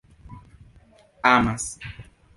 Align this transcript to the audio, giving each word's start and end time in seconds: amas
amas 1.23 1.63